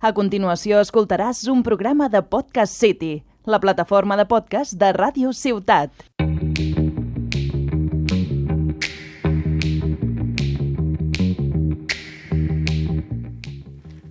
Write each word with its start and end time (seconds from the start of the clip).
A 0.00 0.14
continuació 0.16 0.78
escoltaràs 0.80 1.42
un 1.52 1.60
programa 1.60 2.06
de 2.08 2.22
Podcast 2.24 2.72
City, 2.72 3.22
la 3.44 3.58
plataforma 3.60 4.16
de 4.16 4.24
podcast 4.24 4.72
de 4.80 4.94
Ràdio 4.96 5.34
Ciutat. 5.36 5.92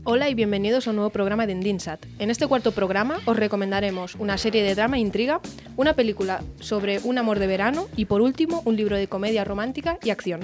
Hola 0.04 0.30
y 0.30 0.36
bienvenidos 0.36 0.86
a 0.86 0.92
un 0.92 0.98
nuevo 0.98 1.10
programa 1.10 1.48
de 1.48 1.54
Endinsat. 1.54 2.06
En 2.20 2.30
este 2.30 2.46
cuarto 2.46 2.72
programa 2.72 3.18
os 3.26 3.36
recomendaremos 3.36 4.14
una 4.20 4.38
serie 4.38 4.62
de 4.62 4.76
drama 4.76 4.98
e 4.98 5.00
intriga, 5.00 5.42
una 5.76 5.96
película 5.96 6.44
sobre 6.60 7.00
un 7.00 7.18
amor 7.18 7.40
de 7.40 7.48
verano 7.48 7.88
y 7.96 8.06
por 8.06 8.22
último 8.22 8.62
un 8.64 8.76
libro 8.76 8.96
de 8.96 9.08
comedia 9.08 9.44
romántica 9.44 9.98
y 10.04 10.12
acción. 10.12 10.42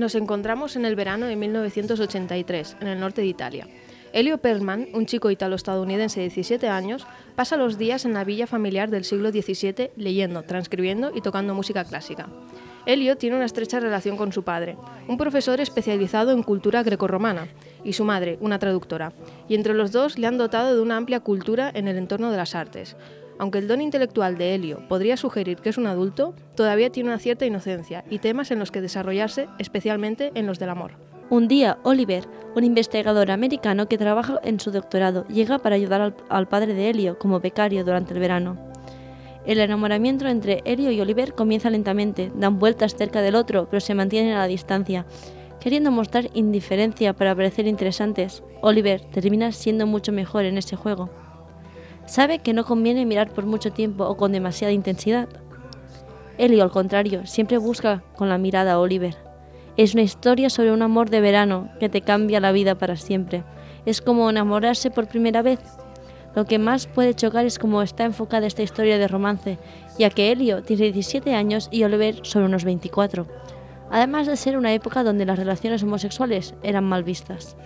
Nos 0.00 0.14
encontramos 0.14 0.76
en 0.76 0.86
el 0.86 0.96
verano 0.96 1.26
de 1.26 1.36
1983, 1.36 2.78
en 2.80 2.88
el 2.88 2.98
norte 2.98 3.20
de 3.20 3.26
Italia. 3.26 3.68
Elio 4.14 4.38
Perlman, 4.38 4.88
un 4.94 5.04
chico 5.04 5.30
italo-estadounidense 5.30 6.20
de 6.20 6.30
17 6.30 6.68
años, 6.68 7.06
pasa 7.36 7.58
los 7.58 7.76
días 7.76 8.06
en 8.06 8.14
la 8.14 8.24
villa 8.24 8.46
familiar 8.46 8.88
del 8.88 9.04
siglo 9.04 9.30
XVII 9.30 9.90
leyendo, 9.96 10.42
transcribiendo 10.42 11.12
y 11.14 11.20
tocando 11.20 11.54
música 11.54 11.84
clásica. 11.84 12.30
Elio 12.86 13.18
tiene 13.18 13.36
una 13.36 13.44
estrecha 13.44 13.78
relación 13.78 14.16
con 14.16 14.32
su 14.32 14.42
padre, 14.42 14.78
un 15.06 15.18
profesor 15.18 15.60
especializado 15.60 16.32
en 16.32 16.44
cultura 16.44 16.82
grecorromana, 16.82 17.48
y 17.84 17.92
su 17.92 18.06
madre, 18.06 18.38
una 18.40 18.58
traductora, 18.58 19.12
y 19.50 19.54
entre 19.54 19.74
los 19.74 19.92
dos 19.92 20.18
le 20.18 20.26
han 20.26 20.38
dotado 20.38 20.74
de 20.74 20.80
una 20.80 20.96
amplia 20.96 21.20
cultura 21.20 21.70
en 21.74 21.88
el 21.88 21.98
entorno 21.98 22.30
de 22.30 22.38
las 22.38 22.54
artes. 22.54 22.96
Aunque 23.40 23.56
el 23.56 23.68
don 23.68 23.80
intelectual 23.80 24.36
de 24.36 24.54
Helio 24.54 24.86
podría 24.86 25.16
sugerir 25.16 25.56
que 25.56 25.70
es 25.70 25.78
un 25.78 25.86
adulto, 25.86 26.34
todavía 26.54 26.90
tiene 26.90 27.08
una 27.08 27.18
cierta 27.18 27.46
inocencia 27.46 28.04
y 28.10 28.18
temas 28.18 28.50
en 28.50 28.58
los 28.58 28.70
que 28.70 28.82
desarrollarse, 28.82 29.48
especialmente 29.58 30.30
en 30.34 30.46
los 30.46 30.58
del 30.58 30.68
amor. 30.68 30.98
Un 31.30 31.48
día, 31.48 31.78
Oliver, 31.82 32.24
un 32.54 32.64
investigador 32.64 33.30
americano 33.30 33.88
que 33.88 33.96
trabaja 33.96 34.38
en 34.44 34.60
su 34.60 34.70
doctorado, 34.70 35.26
llega 35.28 35.58
para 35.58 35.76
ayudar 35.76 36.14
al, 36.28 36.48
padre 36.48 36.74
de 36.74 36.90
Helio 36.90 37.18
como 37.18 37.40
becario 37.40 37.82
durante 37.82 38.12
el 38.12 38.20
verano. 38.20 38.58
El 39.46 39.58
enamoramiento 39.60 40.28
entre 40.28 40.60
Helio 40.66 40.90
y 40.90 41.00
Oliver 41.00 41.32
comienza 41.32 41.70
lentamente, 41.70 42.30
dan 42.34 42.58
vueltas 42.58 42.94
cerca 42.94 43.22
del 43.22 43.36
otro, 43.36 43.68
pero 43.70 43.80
se 43.80 43.94
mantienen 43.94 44.34
a 44.34 44.40
la 44.40 44.48
distancia. 44.48 45.06
Queriendo 45.60 45.90
mostrar 45.90 46.28
indiferencia 46.34 47.14
para 47.14 47.34
parecer 47.34 47.66
interesantes, 47.66 48.42
Oliver 48.60 49.00
termina 49.00 49.50
siendo 49.52 49.86
mucho 49.86 50.12
mejor 50.12 50.44
en 50.44 50.58
ese 50.58 50.76
juego. 50.76 51.08
Sabe 52.10 52.40
que 52.40 52.52
no 52.52 52.64
conviene 52.64 53.06
mirar 53.06 53.30
por 53.30 53.46
mucho 53.46 53.70
tiempo 53.70 54.02
o 54.04 54.16
con 54.16 54.32
demasiada 54.32 54.72
intensidad. 54.72 55.28
Elio, 56.38 56.64
al 56.64 56.72
contrario, 56.72 57.24
siempre 57.24 57.56
busca 57.56 58.02
con 58.16 58.28
la 58.28 58.36
mirada 58.36 58.72
a 58.72 58.80
Oliver. 58.80 59.16
Es 59.76 59.94
una 59.94 60.02
historia 60.02 60.50
sobre 60.50 60.72
un 60.72 60.82
amor 60.82 61.08
de 61.08 61.20
verano 61.20 61.70
que 61.78 61.88
te 61.88 62.00
cambia 62.00 62.40
la 62.40 62.50
vida 62.50 62.74
para 62.74 62.96
siempre. 62.96 63.44
Es 63.86 64.00
como 64.00 64.28
enamorarse 64.28 64.90
por 64.90 65.06
primera 65.06 65.40
vez. 65.42 65.60
Lo 66.34 66.46
que 66.46 66.58
más 66.58 66.88
puede 66.88 67.14
chocar 67.14 67.46
es 67.46 67.60
cómo 67.60 67.80
está 67.80 68.06
enfocada 68.06 68.48
esta 68.48 68.64
historia 68.64 68.98
de 68.98 69.06
romance, 69.06 69.58
ya 69.96 70.10
que 70.10 70.32
Elio 70.32 70.64
tiene 70.64 70.90
17 70.90 71.32
años 71.36 71.68
y 71.70 71.84
Oliver 71.84 72.16
solo 72.22 72.46
unos 72.46 72.64
24. 72.64 73.28
Además 73.88 74.26
de 74.26 74.36
ser 74.36 74.58
una 74.58 74.74
época 74.74 75.04
donde 75.04 75.26
las 75.26 75.38
relaciones 75.38 75.84
homosexuales 75.84 76.56
eran 76.64 76.82
mal 76.82 77.04
vistas. 77.04 77.56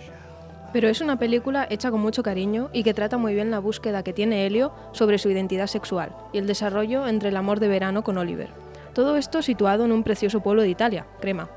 Pero 0.75 0.89
es 0.89 0.99
una 0.99 1.17
película 1.17 1.65
hecha 1.69 1.89
con 1.89 2.01
mucho 2.01 2.21
cariño 2.21 2.69
y 2.73 2.83
que 2.83 2.93
trata 2.93 3.17
muy 3.17 3.33
bien 3.33 3.49
la 3.49 3.59
búsqueda 3.59 4.03
que 4.03 4.11
tiene 4.11 4.45
Helio 4.45 4.73
sobre 4.91 5.17
su 5.19 5.29
identidad 5.29 5.67
sexual 5.67 6.13
y 6.33 6.37
el 6.37 6.47
desarrollo 6.47 7.07
entre 7.07 7.29
el 7.29 7.37
amor 7.37 7.61
de 7.61 7.69
verano 7.69 8.03
con 8.03 8.17
Oliver. 8.17 8.49
Todo 8.91 9.15
esto 9.15 9.41
situado 9.41 9.85
en 9.85 9.93
un 9.93 10.03
precioso 10.03 10.41
pueblo 10.41 10.63
de 10.63 10.67
Italia, 10.67 11.05
Crema. 11.21 11.47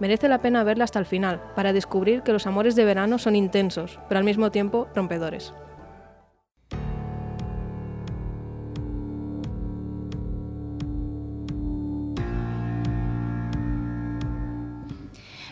Merece 0.00 0.28
la 0.28 0.42
pena 0.42 0.64
verla 0.64 0.84
hasta 0.84 0.98
el 0.98 1.06
final, 1.06 1.40
para 1.56 1.72
descubrir 1.72 2.20
que 2.20 2.34
los 2.34 2.46
amores 2.46 2.76
de 2.76 2.84
verano 2.84 3.16
son 3.16 3.36
intensos, 3.36 3.98
pero 4.06 4.18
al 4.18 4.24
mismo 4.24 4.50
tiempo 4.50 4.86
rompedores. 4.94 5.54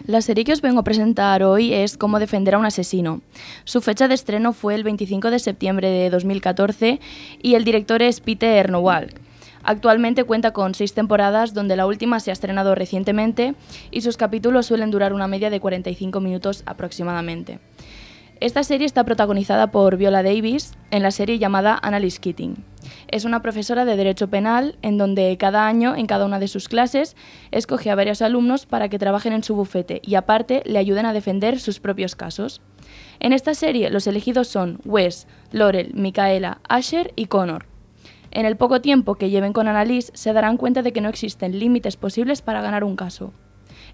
La 0.06 0.22
serie 0.22 0.44
que 0.44 0.52
os 0.52 0.60
vengo 0.60 0.78
a 0.78 0.84
presentar 0.84 1.42
hoy 1.42 1.74
es 1.74 1.96
Cómo 1.96 2.20
defender 2.20 2.54
a 2.54 2.58
un 2.58 2.64
asesino. 2.64 3.22
Su 3.64 3.80
fecha 3.80 4.06
de 4.06 4.14
estreno 4.14 4.52
fue 4.52 4.76
el 4.76 4.84
25 4.84 5.32
de 5.32 5.40
septiembre 5.40 5.90
de 5.90 6.10
2014 6.10 7.00
y 7.42 7.54
el 7.56 7.64
director 7.64 8.00
es 8.02 8.20
Peter 8.20 8.70
Nowalk. 8.70 9.20
Actualmente 9.64 10.22
cuenta 10.22 10.52
con 10.52 10.74
seis 10.74 10.94
temporadas, 10.94 11.54
donde 11.54 11.74
la 11.74 11.86
última 11.86 12.20
se 12.20 12.30
ha 12.30 12.34
estrenado 12.34 12.76
recientemente 12.76 13.56
y 13.90 14.02
sus 14.02 14.16
capítulos 14.16 14.66
suelen 14.66 14.92
durar 14.92 15.12
una 15.12 15.26
media 15.26 15.50
de 15.50 15.58
45 15.58 16.20
minutos 16.20 16.62
aproximadamente. 16.66 17.58
Esta 18.38 18.62
serie 18.64 18.86
está 18.86 19.04
protagonizada 19.04 19.70
por 19.70 19.96
Viola 19.96 20.22
Davis 20.22 20.74
en 20.90 21.02
la 21.02 21.10
serie 21.10 21.38
llamada 21.38 21.78
Annalise 21.82 22.20
Keating. 22.20 22.56
Es 23.08 23.24
una 23.24 23.40
profesora 23.40 23.86
de 23.86 23.96
Derecho 23.96 24.28
Penal 24.28 24.76
en 24.82 24.98
donde 24.98 25.34
cada 25.38 25.66
año, 25.66 25.96
en 25.96 26.06
cada 26.06 26.26
una 26.26 26.38
de 26.38 26.46
sus 26.46 26.68
clases, 26.68 27.16
escoge 27.50 27.90
a 27.90 27.94
varios 27.94 28.20
alumnos 28.20 28.66
para 28.66 28.90
que 28.90 28.98
trabajen 28.98 29.32
en 29.32 29.42
su 29.42 29.56
bufete 29.56 30.02
y 30.04 30.16
aparte 30.16 30.62
le 30.66 30.78
ayuden 30.78 31.06
a 31.06 31.14
defender 31.14 31.58
sus 31.58 31.80
propios 31.80 32.14
casos. 32.14 32.60
En 33.20 33.32
esta 33.32 33.54
serie 33.54 33.88
los 33.88 34.06
elegidos 34.06 34.48
son 34.48 34.80
Wes, 34.84 35.26
Laurel, 35.50 35.94
Micaela, 35.94 36.60
Asher 36.68 37.14
y 37.16 37.26
Connor. 37.26 37.64
En 38.32 38.44
el 38.44 38.58
poco 38.58 38.82
tiempo 38.82 39.14
que 39.14 39.30
lleven 39.30 39.54
con 39.54 39.66
Annalise 39.66 40.12
se 40.12 40.34
darán 40.34 40.58
cuenta 40.58 40.82
de 40.82 40.92
que 40.92 41.00
no 41.00 41.08
existen 41.08 41.58
límites 41.58 41.96
posibles 41.96 42.42
para 42.42 42.60
ganar 42.60 42.84
un 42.84 42.96
caso. 42.96 43.32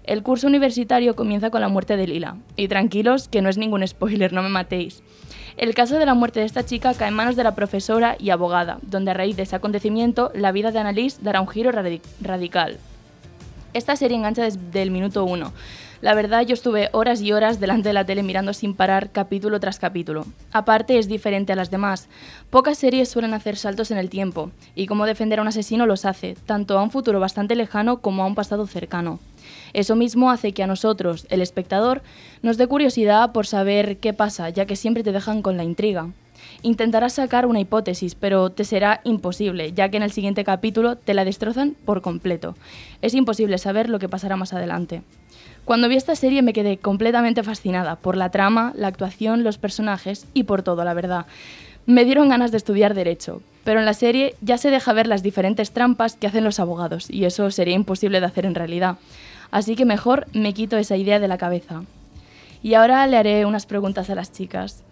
El 0.03 0.21
curso 0.21 0.47
universitario 0.47 1.15
comienza 1.15 1.49
con 1.49 1.61
la 1.61 1.69
muerte 1.69 1.95
de 1.95 2.07
Lila. 2.07 2.35
Y 2.57 2.67
tranquilos, 2.67 3.27
que 3.29 3.41
no 3.41 3.49
es 3.49 3.57
ningún 3.57 3.87
spoiler, 3.87 4.33
no 4.33 4.43
me 4.43 4.49
matéis. 4.49 5.01
El 5.55 5.73
caso 5.75 5.97
de 5.97 6.05
la 6.05 6.13
muerte 6.13 6.39
de 6.41 6.45
esta 6.45 6.65
chica 6.65 6.93
cae 6.93 7.07
en 7.09 7.13
manos 7.13 7.35
de 7.35 7.43
la 7.43 7.55
profesora 7.55 8.15
y 8.19 8.31
abogada, 8.31 8.79
donde 8.81 9.11
a 9.11 9.13
raíz 9.13 9.37
de 9.37 9.43
ese 9.43 9.55
acontecimiento 9.55 10.31
la 10.33 10.51
vida 10.51 10.71
de 10.71 10.79
Annalise 10.79 11.19
dará 11.21 11.39
un 11.41 11.47
giro 11.47 11.71
radi- 11.71 12.01
radical. 12.21 12.77
Esta 13.73 13.95
serie 13.95 14.17
engancha 14.17 14.43
desde 14.43 14.81
el 14.81 14.91
minuto 14.91 15.23
uno. 15.25 15.53
La 16.03 16.15
verdad, 16.15 16.45
yo 16.45 16.53
estuve 16.53 16.89
horas 16.91 17.21
y 17.21 17.31
horas 17.31 17.61
delante 17.61 17.87
de 17.87 17.93
la 17.93 18.05
tele 18.05 18.23
mirando 18.23 18.51
sin 18.51 18.73
parar 18.73 19.11
capítulo 19.13 19.61
tras 19.61 19.79
capítulo. 19.79 20.25
Aparte, 20.51 20.99
es 20.99 21.07
diferente 21.07 21.53
a 21.53 21.55
las 21.55 21.71
demás. 21.71 22.09
Pocas 22.49 22.77
series 22.77 23.07
suelen 23.07 23.33
hacer 23.33 23.55
saltos 23.55 23.89
en 23.89 23.97
el 23.97 24.09
tiempo, 24.09 24.51
y 24.75 24.85
cómo 24.85 25.05
defender 25.05 25.39
a 25.39 25.43
un 25.43 25.47
asesino 25.47 25.85
los 25.85 26.03
hace, 26.03 26.35
tanto 26.45 26.77
a 26.77 26.83
un 26.83 26.91
futuro 26.91 27.21
bastante 27.21 27.55
lejano 27.55 28.01
como 28.01 28.21
a 28.21 28.25
un 28.25 28.35
pasado 28.35 28.67
cercano. 28.67 29.21
Eso 29.71 29.95
mismo 29.95 30.29
hace 30.29 30.51
que 30.51 30.61
a 30.61 30.67
nosotros, 30.67 31.25
el 31.29 31.41
espectador, 31.41 32.01
nos 32.41 32.57
dé 32.57 32.67
curiosidad 32.67 33.31
por 33.31 33.47
saber 33.47 33.95
qué 33.99 34.11
pasa, 34.11 34.49
ya 34.49 34.65
que 34.65 34.75
siempre 34.75 35.03
te 35.03 35.13
dejan 35.13 35.41
con 35.41 35.55
la 35.55 35.63
intriga. 35.63 36.09
Intentarás 36.63 37.13
sacar 37.13 37.45
una 37.45 37.61
hipótesis, 37.61 38.15
pero 38.15 38.49
te 38.49 38.65
será 38.65 38.99
imposible, 39.05 39.71
ya 39.71 39.87
que 39.87 39.95
en 39.95 40.03
el 40.03 40.11
siguiente 40.11 40.43
capítulo 40.43 40.97
te 40.97 41.13
la 41.13 41.23
destrozan 41.23 41.77
por 41.85 42.01
completo. 42.01 42.57
Es 43.01 43.13
imposible 43.13 43.57
saber 43.57 43.87
lo 43.87 43.99
que 43.99 44.09
pasará 44.09 44.35
más 44.35 44.51
adelante. 44.51 45.01
Cuando 45.65 45.87
vi 45.87 45.95
esta 45.95 46.15
serie 46.15 46.41
me 46.41 46.53
quedé 46.53 46.77
completamente 46.77 47.41
fascinada 47.43 47.95
por 47.95 48.17
la 48.17 48.29
trama, 48.31 48.73
la 48.75 48.87
actuación, 48.87 49.43
los 49.43 49.57
personajes 49.57 50.25
y 50.33 50.43
por 50.43 50.61
todo, 50.61 50.83
la 50.83 50.93
verdad. 50.93 51.25
Me 51.85 52.05
dieron 52.05 52.29
ganas 52.29 52.51
de 52.51 52.57
estudiar 52.57 52.93
derecho, 52.93 53.41
pero 53.63 53.79
en 53.79 53.85
la 53.85 53.93
serie 53.93 54.35
ya 54.41 54.57
se 54.57 54.69
deja 54.71 54.93
ver 54.93 55.07
las 55.07 55.23
diferentes 55.23 55.71
trampas 55.71 56.15
que 56.15 56.27
hacen 56.27 56.43
los 56.43 56.59
abogados 56.59 57.09
y 57.09 57.25
eso 57.25 57.49
sería 57.51 57.75
imposible 57.75 58.19
de 58.19 58.25
hacer 58.25 58.45
en 58.45 58.55
realidad. 58.55 58.97
Así 59.51 59.75
que 59.75 59.85
mejor 59.85 60.27
me 60.33 60.53
quito 60.53 60.77
esa 60.77 60.97
idea 60.97 61.19
de 61.19 61.27
la 61.27 61.37
cabeza. 61.37 61.83
Y 62.61 62.73
ahora 62.75 63.05
le 63.07 63.17
haré 63.17 63.45
unas 63.45 63.65
preguntas 63.65 64.09
a 64.09 64.15
las 64.15 64.31
chicas. 64.31 64.83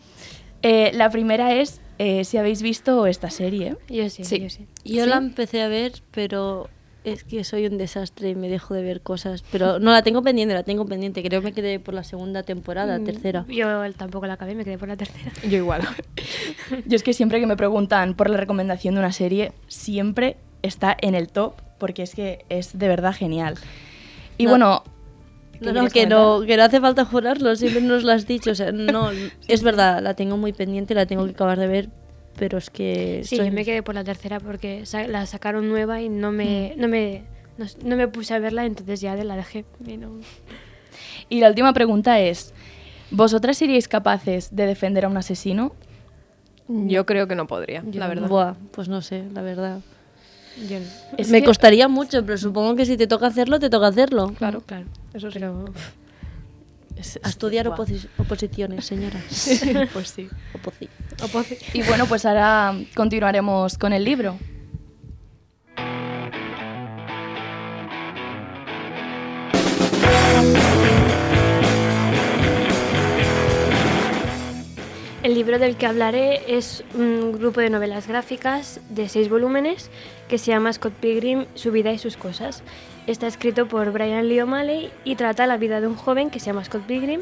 Eh, 0.61 0.91
la 0.93 1.09
primera 1.09 1.53
es 1.55 1.81
eh, 1.97 2.23
si 2.25 2.37
habéis 2.37 2.61
visto 2.61 3.07
esta 3.07 3.29
serie. 3.29 3.77
Yo 3.89 4.09
sí, 4.09 4.23
Sí. 4.23 4.39
yo 4.39 4.49
sí. 4.49 4.67
Yo 4.83 5.03
¿Sí? 5.05 5.09
la 5.09 5.17
empecé 5.17 5.61
a 5.61 5.67
ver, 5.67 5.93
pero 6.11 6.69
es 7.03 7.23
que 7.23 7.43
soy 7.43 7.65
un 7.65 7.77
desastre 7.77 8.29
y 8.29 8.35
me 8.35 8.47
dejo 8.49 8.73
de 8.73 8.83
ver 8.83 9.01
cosas. 9.01 9.43
Pero 9.51 9.79
no 9.79 9.91
la 9.91 10.03
tengo 10.03 10.21
pendiente, 10.21 10.53
la 10.53 10.63
tengo 10.63 10.85
pendiente. 10.85 11.23
Creo 11.23 11.41
que 11.41 11.45
me 11.45 11.53
quedé 11.53 11.79
por 11.79 11.93
la 11.93 12.03
segunda 12.03 12.43
temporada, 12.43 12.99
Mm, 12.99 13.03
tercera. 13.05 13.45
Yo 13.49 13.93
tampoco 13.93 14.27
la 14.27 14.33
acabé, 14.33 14.55
me 14.55 14.63
quedé 14.65 14.77
por 14.77 14.87
la 14.87 14.97
tercera. 14.97 15.31
Yo 15.49 15.57
igual. 15.57 15.81
Yo 16.85 16.95
es 16.95 17.03
que 17.03 17.13
siempre 17.13 17.39
que 17.39 17.47
me 17.47 17.57
preguntan 17.57 18.13
por 18.13 18.29
la 18.29 18.37
recomendación 18.37 18.93
de 18.95 18.99
una 18.99 19.11
serie, 19.11 19.51
siempre 19.67 20.37
está 20.61 20.95
en 21.01 21.15
el 21.15 21.27
top, 21.29 21.53
porque 21.79 22.03
es 22.03 22.13
que 22.13 22.45
es 22.49 22.77
de 22.77 22.87
verdad 22.87 23.13
genial. 23.13 23.55
Y 24.37 24.45
No. 24.45 24.51
bueno... 24.51 24.83
¿qué 25.59 25.71
No, 25.73 25.87
que 25.89 26.07
no, 26.07 26.41
que 26.41 26.57
no 26.57 26.63
hace 26.63 26.81
falta 26.81 27.05
jurarlo, 27.05 27.55
siempre 27.55 27.81
nos 27.81 28.03
lo 28.03 28.11
has 28.11 28.25
dicho. 28.25 28.49
O 28.51 28.55
sea, 28.55 28.71
no, 28.71 29.09
es 29.47 29.61
verdad, 29.61 30.01
la 30.01 30.15
tengo 30.15 30.35
muy 30.35 30.53
pendiente, 30.53 30.95
la 30.95 31.05
tengo 31.05 31.23
que 31.25 31.31
acabar 31.31 31.59
de 31.59 31.67
ver, 31.67 31.89
pero 32.37 32.57
es 32.57 32.69
que... 32.69 33.21
Sí, 33.23 33.37
soy- 33.37 33.47
yo 33.47 33.51
me 33.53 33.65
quedé 33.65 33.83
por 33.83 33.95
la 33.95 34.03
tercera 34.03 34.39
porque 34.39 34.85
sa- 34.85 35.07
la 35.07 35.25
sacaron 35.25 35.67
nueva 35.69 36.01
y 36.01 36.09
no 36.09 36.31
me, 36.31 36.73
no 36.77 36.87
me, 36.87 37.23
no, 37.83 37.95
me 37.95 38.07
puse 38.07 38.33
a 38.33 38.39
verla, 38.39 38.65
entonces 38.65 39.01
ya 39.01 39.15
la 39.15 39.35
dejé. 39.35 39.65
Y 39.85 39.97
no- 39.97 40.11
Y 41.29 41.39
la 41.39 41.49
última 41.49 41.73
pregunta 41.73 42.19
es, 42.19 42.53
¿vosotras 43.11 43.57
seríais 43.57 43.87
capaces 43.87 44.55
de 44.55 44.65
defender 44.65 45.05
a 45.05 45.07
un 45.07 45.17
asesino? 45.17 45.73
Yo 46.67 47.05
creo 47.05 47.27
que 47.27 47.35
no 47.35 47.47
podría, 47.47 47.83
la 47.93 48.07
verdad. 48.07 48.27
Buah, 48.29 48.53
pues 48.71 48.87
no 48.87 49.01
sé, 49.01 49.23
la 49.33 49.41
verdad. 49.41 49.79
yo 50.69 50.79
no. 50.79 50.85
Es 51.17 51.29
Me 51.29 51.39
que- 51.41 51.45
costaría 51.47 51.87
mucho, 51.89 52.25
pero 52.25 52.37
supongo 52.37 52.75
que 52.75 52.85
si 52.85 52.95
te 52.97 53.07
toca 53.07 53.27
hacerlo, 53.27 53.59
te 53.59 53.69
toca 53.69 53.87
hacerlo. 53.87 54.33
Claro, 54.37 54.61
Claro, 54.61 54.85
eso 55.13 55.29
sí. 55.31 55.37
pero 55.39 55.65
A 57.23 57.29
estudiar 57.29 57.67
oposi- 57.67 58.07
oposiciones, 58.17 58.85
señoras. 58.85 59.23
pues 59.93 60.09
sí. 60.09 60.29
Oposi. 61.23 61.57
Y 61.73 61.81
bueno, 61.83 62.05
pues 62.05 62.25
ahora 62.25 62.75
continuaremos 62.95 63.77
con 63.77 63.93
el 63.93 64.03
libro. 64.03 64.37
El 75.31 75.37
libro 75.37 75.59
del 75.59 75.77
que 75.77 75.85
hablaré 75.85 76.41
es 76.57 76.83
un 76.93 77.31
grupo 77.31 77.61
de 77.61 77.69
novelas 77.69 78.05
gráficas 78.05 78.81
de 78.89 79.07
seis 79.07 79.29
volúmenes 79.29 79.89
que 80.27 80.37
se 80.37 80.51
llama 80.51 80.73
Scott 80.73 80.91
Pilgrim, 80.91 81.45
su 81.55 81.71
vida 81.71 81.93
y 81.93 81.99
sus 81.99 82.17
cosas. 82.17 82.63
Está 83.07 83.27
escrito 83.27 83.65
por 83.65 83.93
Brian 83.93 84.27
Lee 84.27 84.41
O'Malley 84.41 84.91
y 85.05 85.15
trata 85.15 85.47
la 85.47 85.55
vida 85.55 85.79
de 85.79 85.87
un 85.87 85.95
joven 85.95 86.31
que 86.31 86.41
se 86.41 86.47
llama 86.47 86.65
Scott 86.65 86.81
Pilgrim, 86.81 87.21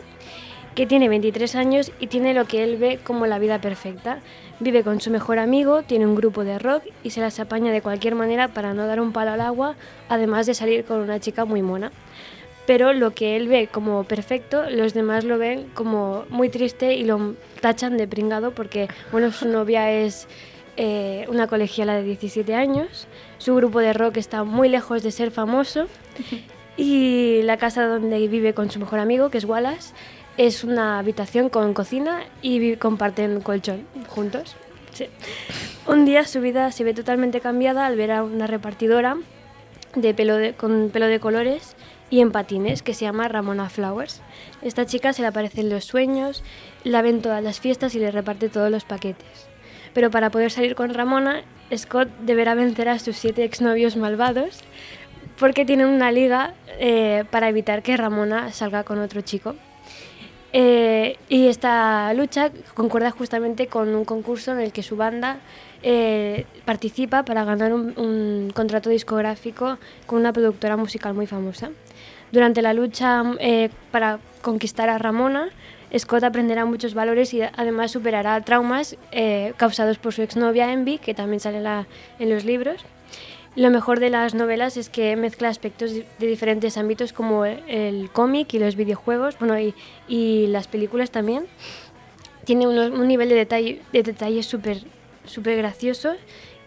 que 0.74 0.88
tiene 0.88 1.08
23 1.08 1.54
años 1.54 1.92
y 2.00 2.08
tiene 2.08 2.34
lo 2.34 2.46
que 2.46 2.64
él 2.64 2.78
ve 2.78 3.00
como 3.04 3.28
la 3.28 3.38
vida 3.38 3.62
perfecta. 3.62 4.22
Vive 4.60 4.84
con 4.84 5.00
su 5.02 5.12
mejor 5.12 5.38
amigo, 5.38 5.84
tiene 5.84 6.08
un 6.08 6.16
grupo 6.16 6.44
de 6.44 6.58
rock 6.58 6.86
y 7.04 7.12
se 7.12 7.22
las 7.22 7.40
apaña 7.40 7.72
de 7.72 7.84
cualquier 7.84 8.16
manera 8.16 8.48
para 8.48 8.74
no 8.74 8.88
dar 8.88 9.02
un 9.02 9.12
palo 9.12 9.34
al 9.34 9.42
agua, 9.42 9.76
además 10.10 10.48
de 10.48 10.56
salir 10.56 10.84
con 10.84 11.00
una 11.02 11.20
chica 11.20 11.46
muy 11.46 11.62
mona 11.62 11.92
pero 12.70 12.94
lo 12.94 13.16
que 13.16 13.36
él 13.36 13.48
ve 13.48 13.66
como 13.66 14.04
perfecto, 14.04 14.70
los 14.70 14.94
demás 14.94 15.24
lo 15.24 15.40
ven 15.40 15.72
como 15.74 16.26
muy 16.30 16.50
triste 16.50 16.94
y 16.94 17.04
lo 17.04 17.34
tachan 17.62 17.98
de 17.98 18.08
pringado 18.08 18.52
porque, 18.52 18.88
bueno, 19.12 19.32
su 19.32 19.48
novia 19.48 19.92
es 19.92 20.28
eh, 20.78 21.26
una 21.30 21.48
colegiala 21.48 21.96
de 21.96 22.04
17 22.04 22.54
años, 22.54 23.08
su 23.40 23.56
grupo 23.56 23.80
de 23.80 23.92
rock 23.94 24.18
está 24.18 24.44
muy 24.44 24.70
lejos 24.70 25.02
de 25.02 25.10
ser 25.10 25.32
famoso 25.32 25.88
y 26.78 27.42
la 27.42 27.58
casa 27.58 27.88
donde 27.88 28.28
vive 28.28 28.54
con 28.54 28.70
su 28.70 28.78
mejor 28.78 29.00
amigo, 29.00 29.32
que 29.32 29.40
es 29.40 29.46
Wallace, 29.46 29.96
es 30.38 30.64
una 30.64 31.00
habitación 31.00 31.50
con 31.50 31.74
cocina 31.74 32.22
y 32.44 32.76
comparten 32.76 33.42
colchón 33.42 33.88
juntos. 34.10 34.56
Sí. 34.94 35.08
Un 35.88 36.06
día 36.06 36.24
su 36.24 36.40
vida 36.40 36.72
se 36.72 36.84
ve 36.84 36.94
totalmente 36.94 37.42
cambiada 37.42 37.88
al 37.88 37.96
ver 37.96 38.12
a 38.12 38.22
una 38.24 38.46
repartidora 38.46 39.18
de 39.96 40.14
pelo 40.14 40.36
de- 40.36 40.54
con 40.54 40.92
pelo 40.94 41.08
de 41.08 41.20
colores 41.20 41.76
y 42.10 42.22
en 42.22 42.32
patines 42.32 42.82
que 42.82 42.94
se 42.94 43.06
llama 43.06 43.28
Ramona 43.28 43.70
Flowers. 43.70 44.22
Esta 44.62 44.86
chica 44.86 45.14
se 45.14 45.22
le 45.22 45.28
aparece 45.28 45.62
en 45.62 45.70
los 45.70 45.86
sueños, 45.86 46.44
la 46.84 47.02
ve 47.02 47.10
en 47.10 47.22
todas 47.22 47.44
las 47.44 47.60
fiestas 47.60 47.96
y 47.96 48.00
le 48.00 48.12
reparte 48.12 48.50
todos 48.50 48.72
los 48.72 48.84
paquetes. 48.84 49.48
Pero 49.94 50.12
para 50.12 50.30
poder 50.30 50.52
salir 50.52 50.76
con 50.76 50.94
Ramona, 50.94 51.44
Scott 51.76 52.10
deberá 52.22 52.56
vencer 52.56 52.90
a 52.90 53.00
sus 53.00 53.18
siete 53.18 53.44
exnovios 53.44 53.96
malvados 53.96 54.60
porque 55.38 55.66
tienen 55.66 55.88
una 55.88 56.12
liga 56.12 56.54
eh, 56.80 57.24
para 57.32 57.50
evitar 57.50 57.82
que 57.82 57.96
Ramona 57.96 58.52
salga 58.52 58.84
con 58.84 59.00
otro 59.00 59.22
chico. 59.22 59.56
Eh, 60.52 61.18
y 61.30 61.48
esta 61.48 62.12
lucha 62.14 62.52
concuerda 62.74 63.12
justamente 63.12 63.68
con 63.68 63.94
un 63.94 64.04
concurso 64.04 64.52
en 64.52 64.60
el 64.60 64.72
que 64.72 64.82
su 64.82 64.96
banda 64.96 65.38
eh, 65.84 66.46
participa 66.66 67.24
para 67.24 67.46
ganar 67.46 67.72
un, 67.72 67.94
un 67.98 68.52
contrato 68.54 68.90
discográfico 68.90 69.78
con 70.08 70.20
una 70.20 70.34
productora 70.34 70.76
musical 70.76 71.14
muy 71.14 71.28
famosa. 71.28 71.70
Durante 72.32 72.62
la 72.62 72.74
lucha 72.74 73.24
eh, 73.40 73.70
para 73.92 74.20
conquistar 74.42 74.90
a 74.90 74.98
Ramona, 74.98 75.50
Scott 75.98 76.24
aprenderá 76.24 76.66
muchos 76.66 76.94
valores 76.94 77.34
y 77.34 77.42
además 77.42 77.92
superará 77.92 78.40
traumas 78.42 78.96
eh, 79.12 79.54
causados 79.58 79.98
por 79.98 80.14
su 80.14 80.22
exnovia 80.22 80.72
Envy, 80.72 81.00
que 81.00 81.14
también 81.16 81.40
sale 81.40 81.60
la- 81.62 81.88
en 82.20 82.30
los 82.30 82.46
libros. 82.46 82.86
Lo 83.56 83.72
mejor 83.72 84.00
de 84.00 84.12
las 84.12 84.36
novelas 84.36 84.78
es 84.78 84.90
que 84.90 85.16
mezcla 85.16 85.50
aspectos 85.50 85.92
de 85.94 86.28
diferentes 86.28 86.78
ámbitos 86.78 87.12
como 87.14 87.46
el, 87.46 88.10
cómic 88.12 88.54
y 88.54 88.60
los 88.60 88.76
videojuegos, 88.76 89.40
bueno, 89.40 89.60
y, 89.60 89.74
y 90.08 90.46
las 90.48 90.68
películas 90.68 91.10
también. 91.10 91.48
Tiene 92.46 92.68
unos- 92.68 92.92
un 92.92 93.08
nivel 93.08 93.30
de 93.30 93.36
detalle, 93.36 93.82
de 93.92 94.04
detalle 94.04 94.44
súper 94.44 94.78
súper 95.26 95.58
gracioso, 95.58 96.14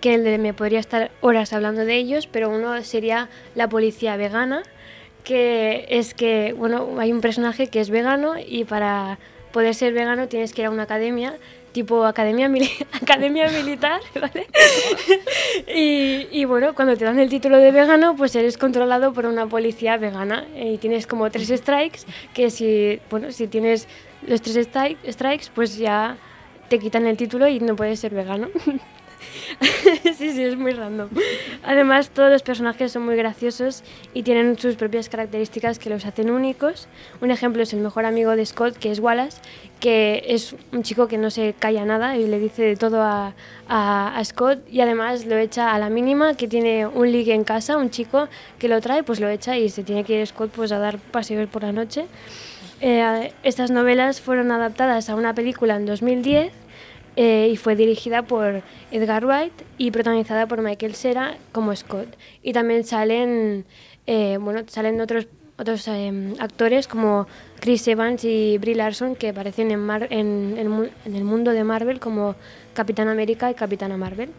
que 0.00 0.14
el 0.14 0.25
de- 0.25 0.38
me 0.38 0.53
podría 0.55 0.81
estar 0.81 1.11
horas 1.20 1.53
hablando 1.53 1.85
de 1.85 1.97
ellos, 1.97 2.26
pero 2.26 2.49
uno 2.50 2.81
sería 2.82 3.29
la 3.55 3.69
policía 3.69 4.17
vegana, 4.17 4.62
que 5.24 5.86
es 5.88 6.14
que, 6.14 6.52
bueno, 6.56 6.96
hay 6.98 7.12
un 7.12 7.20
personaje 7.20 7.69
que 7.69 7.80
es 7.80 7.90
vegano 7.90 8.34
y 8.38 8.64
para 8.64 9.19
poder 9.52 9.74
ser 9.74 9.92
vegano 9.92 10.28
tienes 10.28 10.52
que 10.52 10.62
ir 10.62 10.66
a 10.66 10.70
una 10.70 10.84
academia, 10.84 11.36
tipo 11.72 12.04
academia, 12.04 12.48
mili- 12.48 12.70
academia 12.92 13.48
militar, 13.50 14.00
¿vale? 14.20 14.46
y, 15.74 16.28
y 16.30 16.44
bueno, 16.44 16.74
cuando 16.74 16.96
te 16.96 17.04
dan 17.04 17.19
el 17.19 17.28
título 17.28 17.58
de 17.58 17.70
vegano, 17.70 18.16
pues 18.16 18.34
eres 18.34 18.58
controlado 18.58 19.12
por 19.12 19.26
una 19.26 19.46
policía 19.46 19.96
vegana 19.96 20.46
y 20.56 20.78
tienes 20.78 21.06
como 21.06 21.30
tres 21.30 21.48
strikes, 21.48 22.00
que 22.34 22.50
si, 22.50 23.00
bueno, 23.10 23.30
si 23.32 23.46
tienes 23.46 23.88
los 24.26 24.40
tres 24.42 24.70
stri- 24.72 24.96
strikes, 25.08 25.46
pues 25.54 25.76
ya 25.76 26.16
te 26.68 26.78
quitan 26.78 27.06
el 27.06 27.16
título 27.16 27.46
y 27.48 27.60
no 27.60 27.76
puedes 27.76 28.00
ser 28.00 28.14
vegano. 28.14 28.48
sí, 30.16 30.32
sí, 30.32 30.42
es 30.42 30.56
muy 30.56 30.72
random. 30.72 31.08
Además, 31.64 32.10
todos 32.10 32.30
los 32.30 32.42
personajes 32.42 32.92
son 32.92 33.04
muy 33.04 33.16
graciosos 33.16 33.82
y 34.14 34.22
tienen 34.22 34.58
sus 34.58 34.76
propias 34.76 35.08
características 35.08 35.78
que 35.78 35.90
los 35.90 36.04
hacen 36.04 36.30
únicos. 36.30 36.88
Un 37.20 37.30
ejemplo 37.30 37.62
es 37.62 37.72
el 37.72 37.80
mejor 37.80 38.04
amigo 38.04 38.34
de 38.36 38.44
Scott, 38.46 38.76
que 38.76 38.90
es 38.90 38.98
Wallace, 38.98 39.38
que 39.80 40.22
es 40.28 40.54
un 40.72 40.82
chico 40.82 41.08
que 41.08 41.19
no 41.19 41.30
se 41.30 41.54
calla 41.58 41.84
nada 41.84 42.16
y 42.16 42.26
le 42.26 42.38
dice 42.38 42.62
de 42.62 42.76
todo 42.76 43.02
a, 43.02 43.34
a- 43.69 44.22
Scott 44.24 44.60
y 44.70 44.80
además 44.80 45.26
lo 45.26 45.36
echa 45.36 45.75
a 45.75 45.78
la 45.78 45.90
mínima, 45.90 46.34
que 46.34 46.46
tiene 46.48 46.86
un 46.86 47.10
ligue 47.10 47.34
en 47.34 47.44
casa, 47.44 47.76
un 47.76 47.90
chico 47.90 48.28
que 48.58 48.68
lo 48.68 48.80
trae, 48.80 49.02
pues 49.02 49.18
lo 49.20 49.28
echa 49.28 49.56
y 49.58 49.68
se 49.70 49.82
tiene 49.82 50.04
que 50.04 50.20
ir 50.20 50.26
Scott 50.26 50.50
pues, 50.54 50.70
a 50.72 50.78
dar 50.78 50.98
paseos 50.98 51.48
por 51.48 51.62
la 51.62 51.72
noche. 51.72 52.06
Eh, 52.80 53.32
estas 53.44 53.70
novelas 53.70 54.20
fueron 54.20 54.50
adaptadas 54.50 55.08
a 55.08 55.14
una 55.14 55.34
película 55.34 55.76
en 55.76 55.86
2010 55.86 56.52
eh, 57.17 57.50
y 57.53 57.56
fue 57.56 57.76
dirigida 57.76 58.23
por 58.23 58.62
Edgar 58.91 59.25
Wright 59.26 59.53
y 59.79 59.91
protagonizada 59.91 60.47
por 60.47 60.62
Michael 60.62 60.94
Cera 60.94 61.37
como 61.53 61.75
Scott. 61.76 62.09
Y 62.43 62.53
también 62.53 62.85
salen, 62.85 63.64
eh, 64.06 64.38
bueno, 64.41 64.62
salen 64.67 65.00
otros, 65.00 65.26
otros 65.59 65.87
eh, 65.88 66.35
actores 66.38 66.88
como 66.88 67.26
Chris 67.61 67.87
Evans 67.88 68.25
y 68.25 68.59
Brie 68.59 68.75
Larson 68.75 69.14
que 69.14 69.28
aparecen 69.28 69.71
en, 69.71 69.81
Mar- 69.81 70.09
en, 70.11 70.69
mu- 70.69 70.88
en 71.04 71.14
el 71.16 71.25
mundo 71.25 71.52
de 71.52 71.64
Marvel 71.64 72.00
como 72.00 72.35
Capitán 72.75 73.09
América 73.09 73.50
y 73.50 73.54
Capitana 73.54 73.97
Marvel. 73.97 74.31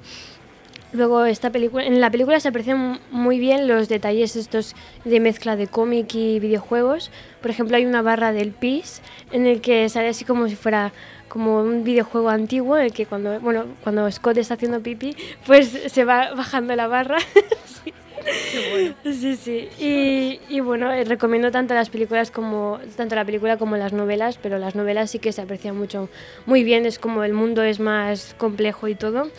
Luego 0.93 1.25
esta 1.25 1.49
película, 1.49 1.85
en 1.85 1.99
la 1.99 2.11
película 2.11 2.39
se 2.39 2.47
aprecian 2.47 2.99
muy 3.09 3.39
bien 3.39 3.67
los 3.67 3.89
detalles 3.89 4.35
estos 4.35 4.75
de 5.03 5.19
mezcla 5.19 5.55
de 5.55 5.67
cómic 5.67 6.13
y 6.13 6.39
videojuegos. 6.39 7.09
Por 7.41 7.49
ejemplo, 7.49 7.75
hay 7.77 7.85
una 7.85 8.03
barra 8.03 8.31
del 8.31 8.51
PIS 8.51 9.01
en 9.31 9.47
el 9.47 9.59
que 9.59 9.89
sale 9.89 10.09
así 10.09 10.23
como 10.23 10.47
si 10.47 10.55
fuera 10.55 10.93
como 11.27 11.61
un 11.61 11.83
videojuego 11.83 12.29
antiguo, 12.29 12.77
en 12.77 12.85
el 12.85 12.93
que 12.93 13.07
cuando, 13.07 13.39
bueno, 13.39 13.65
cuando 13.81 14.09
Scott 14.11 14.37
está 14.37 14.53
haciendo 14.53 14.81
pipí, 14.81 15.15
pues 15.47 15.67
se 15.87 16.05
va 16.05 16.35
bajando 16.35 16.75
la 16.75 16.85
barra. 16.85 17.17
sí, 19.03 19.35
sí. 19.35 19.69
Y, 19.79 20.39
y 20.49 20.59
bueno, 20.59 20.91
eh, 20.91 21.03
recomiendo 21.03 21.51
tanto 21.51 21.73
las 21.73 21.89
películas 21.89 22.31
como 22.31 22.79
tanto 22.95 23.15
la 23.15 23.25
película 23.25 23.57
como 23.57 23.77
las 23.77 23.93
novelas, 23.93 24.39
pero 24.41 24.57
las 24.57 24.75
novelas 24.75 25.11
sí 25.11 25.19
que 25.19 25.31
se 25.31 25.41
aprecian 25.41 25.77
mucho, 25.77 26.09
muy 26.45 26.63
bien. 26.63 26.85
Es 26.85 26.99
como 26.99 27.23
el 27.23 27.33
mundo 27.33 27.63
es 27.63 27.79
más 27.79 28.35
complejo 28.37 28.87
y 28.87 28.95
todo 28.95 29.29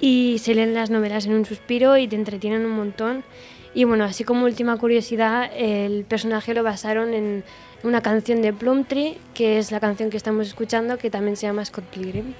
y 0.00 0.38
se 0.38 0.54
leen 0.54 0.74
las 0.74 0.90
novelas 0.90 1.26
en 1.26 1.32
un 1.32 1.44
suspiro 1.44 1.96
y 1.96 2.08
te 2.08 2.16
entretienen 2.16 2.66
un 2.66 2.72
montón. 2.72 3.24
Y 3.72 3.84
bueno, 3.84 4.04
así 4.04 4.22
como 4.22 4.44
última 4.44 4.76
curiosidad, 4.76 5.50
el 5.56 6.04
personaje 6.04 6.54
lo 6.54 6.62
basaron 6.62 7.14
en 7.14 7.42
una 7.82 8.02
canción 8.02 8.40
de 8.40 8.52
Plumtree, 8.52 9.18
que 9.34 9.58
es 9.58 9.72
la 9.72 9.80
canción 9.80 10.10
que 10.10 10.16
estamos 10.16 10.46
escuchando, 10.46 10.98
que 10.98 11.10
también 11.10 11.36
se 11.36 11.46
llama 11.46 11.64
Scott 11.64 11.84
Pilgrim. 11.86 12.34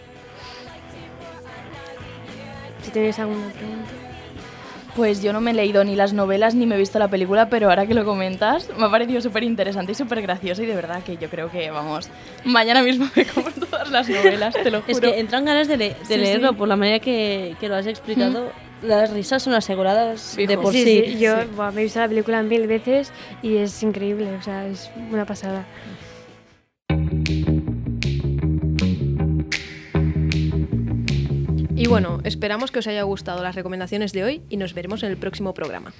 Si 2.82 2.90
tenéis 2.90 3.18
alguna 3.18 3.48
pregunta. 3.48 4.03
Pues 4.96 5.22
yo 5.22 5.32
no 5.32 5.40
me 5.40 5.50
he 5.50 5.54
leído 5.54 5.82
ni 5.82 5.96
las 5.96 6.12
novelas 6.12 6.54
ni 6.54 6.66
me 6.66 6.76
he 6.76 6.78
visto 6.78 7.00
la 7.00 7.08
película, 7.08 7.48
pero 7.48 7.68
ahora 7.68 7.84
que 7.84 7.94
lo 7.94 8.04
comentas, 8.04 8.68
me 8.78 8.84
ha 8.86 8.90
parecido 8.90 9.20
súper 9.20 9.42
interesante 9.42 9.90
y 9.90 9.94
súper 9.96 10.22
gracioso 10.22 10.62
y 10.62 10.66
de 10.66 10.74
verdad 10.76 11.02
que 11.02 11.16
yo 11.16 11.28
creo 11.28 11.50
que, 11.50 11.68
vamos, 11.72 12.08
mañana 12.44 12.80
mismo 12.80 13.08
me 13.16 13.26
como 13.26 13.50
todas 13.50 13.90
las 13.90 14.08
novelas, 14.08 14.54
te 14.54 14.70
lo 14.70 14.82
juro. 14.86 14.92
Es 14.92 15.00
que 15.00 15.18
entran 15.18 15.44
ganas 15.44 15.66
de, 15.66 15.76
le- 15.78 15.88
de 15.94 16.04
Sí, 16.04 16.16
leerlo 16.16 16.50
sí. 16.50 16.54
por 16.54 16.68
la 16.68 16.76
manera 16.76 17.00
que, 17.00 17.56
que 17.58 17.68
lo 17.68 17.74
has 17.74 17.86
explicado. 17.88 18.52
Las 18.82 19.10
risas 19.10 19.42
son 19.42 19.54
aseguradas 19.54 20.36
de 20.36 20.46
Fijo. 20.46 20.60
por 20.62 20.72
sí. 20.72 20.84
sí, 20.84 21.18
yo 21.18 21.44
buah, 21.56 21.72
me 21.72 21.80
he 21.80 21.84
visto 21.84 21.98
la 22.00 22.06
película 22.08 22.42
mil 22.42 22.66
veces 22.68 23.10
y 23.42 23.56
es 23.56 23.82
increíble, 23.82 24.30
o 24.36 24.42
sea, 24.42 24.66
es 24.66 24.90
una 25.10 25.24
pasada. 25.24 25.64
Y 31.76 31.88
bueno, 31.88 32.20
esperamos 32.22 32.70
que 32.70 32.78
os 32.78 32.86
haya 32.86 33.02
gustado 33.02 33.42
las 33.42 33.56
recomendaciones 33.56 34.12
de 34.12 34.22
hoy 34.22 34.42
y 34.48 34.56
nos 34.56 34.74
veremos 34.74 35.02
en 35.02 35.10
el 35.10 35.16
próximo 35.16 35.54
programa. 35.54 35.92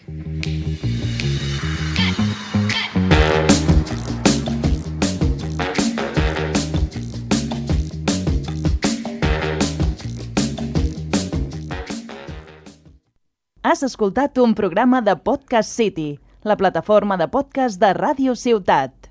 Has 13.62 13.82
escoltat 13.82 14.38
un 14.38 14.54
programa 14.54 15.02
de 15.02 15.16
Podcast 15.16 15.70
City, 15.70 16.20
la 16.42 16.56
plataforma 16.56 17.16
de 17.16 17.26
podcast 17.26 17.80
de 17.80 17.92
Radio 17.94 18.36
Ciutat. 18.36 19.03